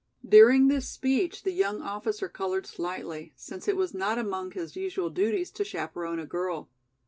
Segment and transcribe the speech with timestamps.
[0.27, 5.11] During this speech the young officer colored slightly, since it was not among his usual
[5.11, 6.71] duties to chaperon a girl.